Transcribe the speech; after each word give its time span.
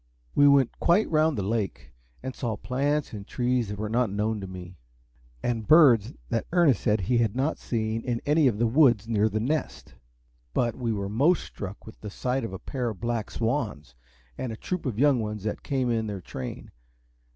We 0.33 0.47
went 0.47 0.79
quite 0.79 1.07
round 1.11 1.37
the 1.37 1.43
lake, 1.43 1.91
and 2.23 2.33
saw 2.33 2.57
plants 2.57 3.13
and 3.13 3.27
trees 3.27 3.67
that 3.67 3.77
were 3.77 3.87
not 3.87 4.09
known 4.09 4.41
to 4.41 4.47
me, 4.47 4.79
and 5.43 5.67
birds 5.67 6.13
that 6.29 6.47
Ernest 6.51 6.81
said 6.81 7.01
he 7.01 7.19
had 7.19 7.35
not 7.35 7.59
seen 7.59 8.01
in 8.01 8.19
any 8.25 8.47
of 8.47 8.57
the 8.57 8.65
woods 8.65 9.07
near 9.07 9.29
The 9.29 9.39
Nest. 9.39 9.93
But 10.55 10.75
we 10.75 10.91
were 10.91 11.07
most 11.07 11.43
struck 11.43 11.85
with 11.85 12.01
the 12.01 12.09
sight 12.09 12.43
of 12.43 12.51
a 12.51 12.57
pair 12.57 12.89
of 12.89 12.99
black 12.99 13.29
swans, 13.29 13.93
and 14.39 14.51
a 14.51 14.57
troop 14.57 14.87
of 14.87 14.97
young 14.97 15.19
ones 15.19 15.43
that 15.43 15.61
came 15.61 15.91
in 15.91 16.07
their 16.07 16.19
train. 16.19 16.71